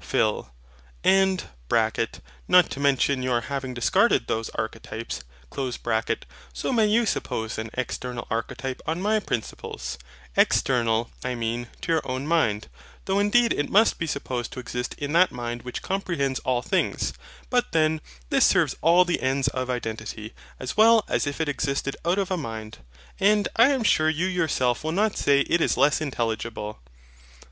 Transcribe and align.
PHIL. 0.00 0.54
And 1.02 1.42
(not 2.46 2.70
to 2.70 2.78
mention 2.78 3.20
your 3.24 3.40
having 3.40 3.74
discarded 3.74 4.28
those 4.28 4.48
archetypes) 4.50 5.24
so 6.54 6.72
may 6.72 6.86
you 6.86 7.04
suppose 7.04 7.58
an 7.58 7.68
external 7.74 8.24
archetype 8.30 8.80
on 8.86 9.02
my 9.02 9.18
principles; 9.18 9.98
EXTERNAL, 10.36 11.10
I 11.24 11.34
MEAN, 11.34 11.66
TO 11.80 11.90
YOUR 11.90 12.00
OWN 12.08 12.28
MIND: 12.28 12.68
though 13.06 13.18
indeed 13.18 13.52
it 13.52 13.68
must 13.70 13.98
be' 13.98 14.06
supposed 14.06 14.52
to 14.52 14.60
exist 14.60 14.94
in 14.98 15.14
that 15.14 15.32
Mind 15.32 15.62
which 15.62 15.82
comprehends 15.82 16.38
all 16.44 16.62
things; 16.62 17.12
but 17.50 17.72
then, 17.72 18.00
this 18.30 18.44
serves 18.44 18.76
all 18.80 19.04
the 19.04 19.20
ends 19.20 19.48
of 19.48 19.68
IDENTITY, 19.68 20.32
as 20.60 20.76
well 20.76 21.02
as 21.08 21.26
if 21.26 21.40
it 21.40 21.48
existed 21.48 21.96
out 22.04 22.20
of 22.20 22.30
a 22.30 22.36
mind. 22.36 22.78
And 23.18 23.48
I 23.56 23.70
am 23.70 23.82
sure 23.82 24.08
you 24.08 24.26
yourself 24.28 24.84
will 24.84 24.92
not 24.92 25.16
say 25.16 25.40
it 25.40 25.60
is 25.60 25.76
less 25.76 26.00
intelligible. 26.00 26.78